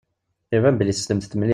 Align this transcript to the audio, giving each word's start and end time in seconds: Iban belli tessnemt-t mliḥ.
Iban 0.55 0.75
belli 0.79 0.93
tessnemt-t 0.93 1.35
mliḥ. 1.37 1.49